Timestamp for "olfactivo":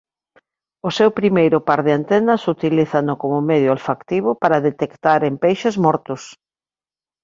3.75-4.29